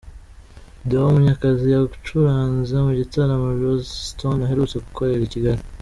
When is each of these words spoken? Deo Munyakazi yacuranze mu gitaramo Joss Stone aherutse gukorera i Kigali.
Deo 0.87 1.07
Munyakazi 1.13 1.65
yacuranze 1.75 2.73
mu 2.85 2.91
gitaramo 2.99 3.47
Joss 3.59 3.87
Stone 4.09 4.41
aherutse 4.43 4.75
gukorera 4.85 5.23
i 5.27 5.33
Kigali. 5.35 5.61